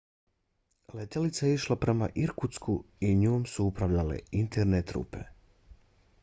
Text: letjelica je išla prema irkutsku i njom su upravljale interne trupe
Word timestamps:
letjelica 0.99 1.43
je 1.49 1.57
išla 1.57 1.77
prema 1.83 2.07
irkutsku 2.23 2.77
i 3.09 3.13
njom 3.25 3.45
su 3.53 3.67
upravljale 3.73 4.19
interne 4.41 4.81
trupe 4.93 5.23